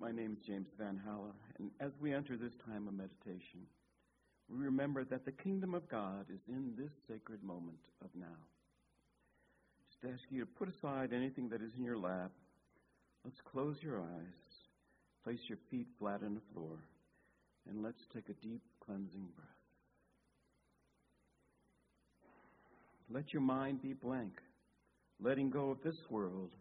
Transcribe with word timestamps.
My 0.00 0.12
name 0.12 0.36
is 0.38 0.46
James 0.46 0.68
Van 0.78 1.00
Halla, 1.04 1.32
and 1.58 1.70
as 1.80 1.90
we 2.00 2.14
enter 2.14 2.36
this 2.36 2.52
time 2.64 2.86
of 2.86 2.94
meditation, 2.94 3.66
we 4.48 4.64
remember 4.64 5.02
that 5.04 5.24
the 5.24 5.32
kingdom 5.32 5.74
of 5.74 5.88
God 5.88 6.26
is 6.32 6.40
in 6.46 6.72
this 6.78 6.92
sacred 7.08 7.42
moment 7.42 7.80
of 8.04 8.10
now. 8.14 8.26
Just 9.90 10.14
ask 10.14 10.22
you 10.30 10.40
to 10.40 10.46
put 10.46 10.68
aside 10.68 11.12
anything 11.12 11.48
that 11.48 11.62
is 11.62 11.72
in 11.76 11.82
your 11.82 11.98
lap. 11.98 12.30
Let's 13.24 13.40
close 13.50 13.76
your 13.82 13.98
eyes, 13.98 14.54
place 15.24 15.40
your 15.48 15.58
feet 15.68 15.88
flat 15.98 16.20
on 16.24 16.34
the 16.34 16.54
floor, 16.54 16.78
and 17.68 17.82
let's 17.82 18.06
take 18.14 18.28
a 18.28 18.46
deep 18.46 18.62
cleansing 18.78 19.26
breath. 19.34 19.48
Let 23.10 23.32
your 23.32 23.42
mind 23.42 23.82
be 23.82 23.94
blank, 23.94 24.40
letting 25.20 25.50
go 25.50 25.70
of 25.70 25.82
this 25.82 25.98
world 26.08 26.52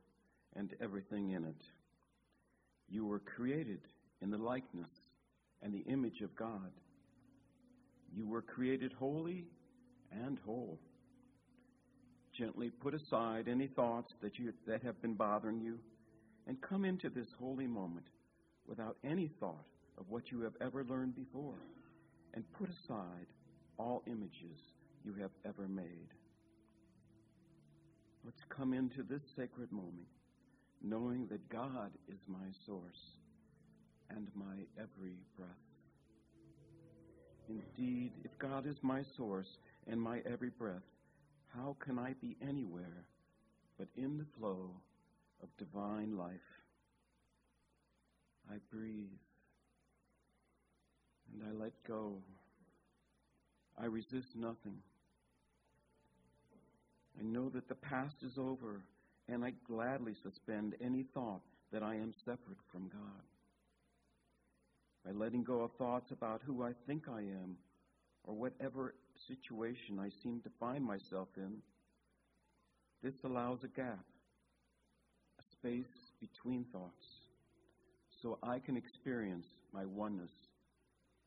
and 0.56 0.74
everything 0.82 1.32
in 1.32 1.44
it. 1.46 1.62
You 2.90 3.06
were 3.06 3.20
created 3.20 3.82
in 4.22 4.30
the 4.30 4.38
likeness 4.38 4.90
and 5.62 5.74
the 5.74 5.90
image 5.92 6.22
of 6.22 6.36
God. 6.36 6.72
You 8.16 8.28
were 8.28 8.42
created 8.42 8.94
holy 8.94 9.46
and 10.12 10.40
whole. 10.46 10.80
Gently 12.38 12.70
put 12.70 12.94
aside 12.94 13.48
any 13.48 13.68
thoughts 13.68 14.14
that, 14.22 14.38
you, 14.38 14.54
that 14.68 14.84
have 14.84 15.02
been 15.02 15.16
bothering 15.16 15.60
you 15.60 15.80
and 16.48 16.62
come 16.62 16.86
into 16.86 17.10
this 17.10 17.28
holy 17.40 17.68
moment 17.68 18.06
without 18.68 18.98
any 19.04 19.32
thought 19.40 19.66
of 19.98 20.06
what 20.10 20.32
you 20.32 20.42
have 20.42 20.54
ever 20.62 20.84
learned 20.84 21.16
before 21.16 21.60
and 22.34 22.44
put 22.54 22.70
aside 22.70 23.28
all 23.78 24.04
images 24.08 24.60
you 25.04 25.14
have 25.20 25.32
ever 25.46 25.68
made. 25.68 26.14
Let's 28.24 28.44
come 28.50 28.74
into 28.74 29.04
this 29.04 29.22
sacred 29.36 29.72
moment 29.72 30.08
knowing 30.84 31.28
that 31.28 31.50
God 31.50 31.92
is 32.08 32.20
my 32.28 32.48
source 32.66 33.16
and 34.10 34.28
my 34.36 34.66
every 34.78 35.18
breath. 35.36 35.50
Indeed, 37.50 38.12
if 38.24 38.38
God 38.40 38.68
is 38.68 38.78
my 38.82 39.04
source 39.16 39.48
and 39.88 40.02
my 40.02 40.22
every 40.32 40.50
breath, 40.50 40.84
how 41.56 41.76
can 41.80 41.98
I 41.98 42.14
be 42.22 42.36
anywhere 42.42 43.06
but 43.78 43.88
in 43.96 44.18
the 44.18 44.26
flow 44.38 44.70
of 45.42 45.50
divine 45.58 46.18
life? 46.18 46.36
I 48.52 48.56
breathe 48.72 49.08
and 51.34 51.44
I 51.48 51.64
let 51.64 51.74
go. 51.88 52.14
I 53.80 53.86
resist 53.86 54.36
nothing. 54.36 54.78
I 57.20 57.24
know 57.24 57.50
that 57.50 57.68
the 57.68 57.76
past 57.76 58.16
is 58.24 58.38
over 58.38 58.82
and 59.30 59.44
I 59.44 59.54
gladly 59.68 60.14
suspend 60.24 60.76
any 60.82 61.06
thought 61.14 61.42
that 61.72 61.84
I 61.84 61.96
am 61.96 62.14
separate 62.24 62.60
from 62.72 62.90
God. 62.90 63.24
By 65.06 65.12
letting 65.12 65.44
go 65.44 65.62
of 65.62 65.72
thoughts 65.78 66.12
about 66.12 66.42
who 66.46 66.64
I 66.64 66.72
think 66.86 67.04
I 67.10 67.20
am 67.20 67.58
or 68.24 68.34
whatever 68.34 68.94
situation 69.28 70.00
I 70.00 70.10
seem 70.24 70.42
to 70.42 70.50
find 70.60 70.84
myself 70.84 71.28
in, 71.38 71.58
this 73.04 73.14
allows 73.24 73.60
a 73.64 73.68
gap, 73.68 74.06
a 75.40 75.44
space 75.52 75.86
between 76.20 76.66
thoughts, 76.72 77.06
so 78.22 78.40
I 78.42 78.60
can 78.60 78.76
experience 78.76 79.46
my 79.74 79.86
oneness 79.86 80.32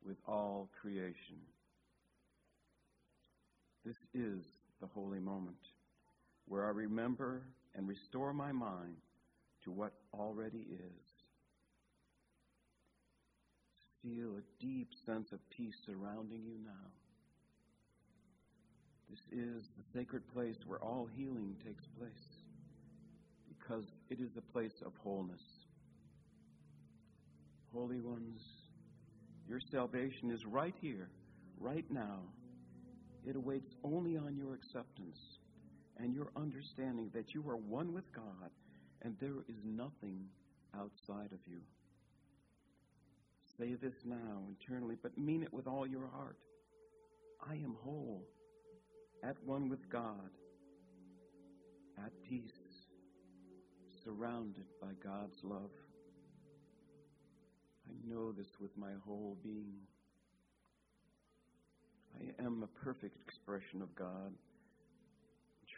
with 0.05 0.17
all 0.27 0.69
creation. 0.81 1.37
This 3.85 3.97
is 4.15 4.43
the 4.81 4.87
holy 4.87 5.21
moment 5.21 5.57
where 6.47 6.67
I 6.67 6.71
remember 6.71 7.43
and 7.75 7.89
restore 7.89 8.33
my 8.33 8.53
mind 8.53 8.97
to 9.65 9.71
what 9.71 9.93
already 10.15 10.67
is. 10.71 11.07
Feel 14.03 14.37
a 14.37 14.63
deep 14.65 14.89
sense 15.05 15.33
of 15.33 15.39
peace 15.51 15.77
surrounding 15.85 16.43
you 16.43 16.57
now. 16.65 16.91
This 19.11 19.21
is 19.33 19.65
the 19.77 19.99
sacred 19.99 20.23
place 20.33 20.57
where 20.67 20.79
all 20.79 21.09
healing 21.17 21.57
takes 21.65 21.85
place 21.99 22.11
because 23.49 23.85
it 24.09 24.21
is 24.21 24.31
a 24.37 24.53
place 24.53 24.83
of 24.87 24.93
wholeness. 25.03 25.43
Holy 27.75 28.01
ones, 28.01 28.43
your 29.49 29.61
salvation 29.71 30.31
is 30.31 30.47
right 30.47 30.75
here, 30.81 31.09
right 31.59 31.85
now. 31.91 32.21
It 33.27 33.37
awaits 33.37 33.75
only 33.85 34.17
on 34.17 34.37
your 34.37 34.55
acceptance 34.55 35.19
and 35.99 36.15
your 36.15 36.31
understanding 36.37 37.11
that 37.15 37.35
you 37.35 37.49
are 37.49 37.57
one 37.57 37.93
with 37.93 38.11
God 38.13 38.51
and 39.03 39.17
there 39.21 39.45
is 39.49 39.57
nothing 39.65 40.27
outside 40.75 41.33
of 41.33 41.39
you. 41.47 41.61
Say 43.59 43.75
this 43.75 43.95
now 44.05 44.43
internally, 44.49 44.97
but 45.03 45.17
mean 45.19 45.43
it 45.43 45.53
with 45.53 45.67
all 45.67 45.87
your 45.87 46.09
heart. 46.15 46.39
I 47.47 47.55
am 47.55 47.77
whole, 47.83 48.23
at 49.23 49.37
one 49.45 49.69
with 49.69 49.89
God, 49.91 50.31
at 51.99 52.13
peace, 52.29 52.51
surrounded 54.05 54.65
by 54.81 54.93
God's 55.03 55.37
love. 55.43 55.71
I 57.89 58.13
know 58.13 58.33
this 58.33 58.49
with 58.61 58.77
my 58.77 58.93
whole 59.05 59.37
being. 59.43 59.81
I 62.19 62.45
am 62.45 62.63
a 62.63 62.85
perfect 62.85 63.17
expression 63.27 63.83
of 63.83 63.95
God. 63.95 64.33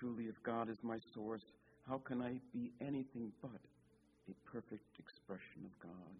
Truly, 0.02 0.24
if 0.24 0.42
God 0.42 0.68
is 0.68 0.78
my 0.82 0.98
source, 1.14 1.44
how 1.88 1.98
can 1.98 2.20
I 2.20 2.40
be 2.52 2.72
anything 2.80 3.30
but 3.40 3.60
a 4.28 4.50
perfect 4.50 4.98
expression 4.98 5.62
of 5.64 5.78
God? 5.80 6.16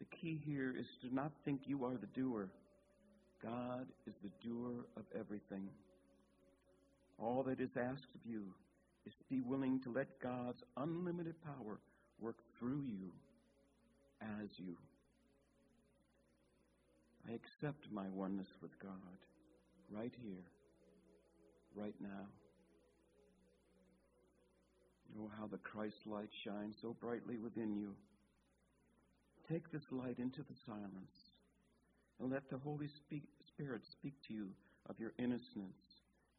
The 0.00 0.06
key 0.06 0.40
here 0.44 0.74
is 0.76 0.86
to 1.02 1.14
not 1.14 1.30
think 1.44 1.60
you 1.66 1.84
are 1.84 1.96
the 1.96 2.20
doer. 2.20 2.48
God 3.40 3.86
is 4.08 4.14
the 4.24 4.48
doer 4.48 4.84
of 4.96 5.04
everything. 5.16 5.68
All 7.16 7.44
that 7.44 7.60
is 7.60 7.70
asked 7.76 8.12
of 8.12 8.28
you 8.28 8.42
is 9.06 9.12
to 9.12 9.24
be 9.30 9.40
willing 9.40 9.80
to 9.82 9.92
let 9.92 10.18
God's 10.20 10.64
unlimited 10.76 11.36
power 11.44 11.78
work 12.20 12.38
through 12.58 12.82
you 12.88 13.12
as 14.20 14.48
you. 14.56 14.76
I 17.28 17.34
accept 17.34 17.86
my 17.92 18.08
oneness 18.08 18.48
with 18.60 18.76
God 18.80 18.90
right 19.92 20.12
here 20.24 20.42
right 21.76 21.94
now. 22.00 22.26
Oh, 25.20 25.30
how 25.38 25.46
the 25.46 25.58
Christ 25.58 26.06
light 26.06 26.30
shines 26.44 26.76
so 26.80 26.96
brightly 27.00 27.36
within 27.36 27.74
you. 27.76 27.94
Take 29.50 29.70
this 29.70 29.82
light 29.90 30.18
into 30.18 30.40
the 30.40 30.56
silence 30.64 31.32
and 32.20 32.30
let 32.30 32.48
the 32.48 32.58
Holy 32.58 32.88
Spirit 33.46 33.82
speak 33.90 34.14
to 34.28 34.34
you 34.34 34.48
of 34.88 34.98
your 34.98 35.12
innocence 35.18 35.76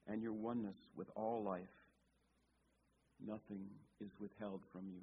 and 0.07 0.21
your 0.21 0.33
oneness 0.33 0.77
with 0.95 1.07
all 1.15 1.43
life. 1.43 1.61
Nothing 3.25 3.67
is 4.01 4.09
withheld 4.19 4.61
from 4.71 4.87
you. 4.87 5.01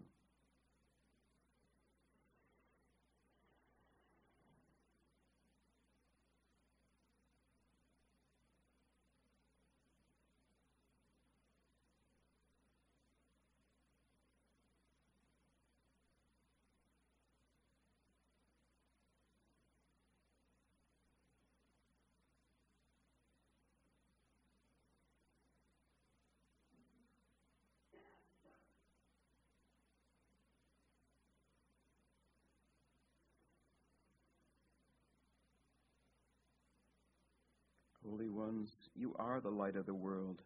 Holy 38.10 38.28
ones, 38.28 38.68
you 38.96 39.14
are 39.18 39.40
the 39.40 39.50
light 39.50 39.76
of 39.76 39.86
the 39.86 39.94
world. 39.94 40.38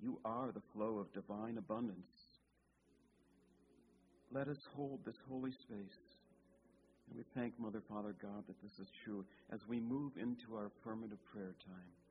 You 0.00 0.18
are 0.24 0.50
the 0.52 0.62
flow 0.72 0.98
of 0.98 1.12
divine 1.12 1.56
abundance. 1.56 2.10
Let 4.32 4.48
us 4.48 4.58
hold 4.74 5.00
this 5.04 5.18
holy 5.28 5.52
space. 5.52 6.00
And 7.08 7.16
we 7.16 7.24
thank 7.34 7.58
Mother, 7.60 7.82
Father, 7.88 8.14
God 8.20 8.44
that 8.48 8.60
this 8.62 8.72
is 8.80 8.92
true 9.04 9.24
as 9.52 9.60
we 9.68 9.78
move 9.78 10.12
into 10.20 10.56
our 10.56 10.66
affirmative 10.66 11.18
prayer 11.32 11.54
time. 11.64 12.07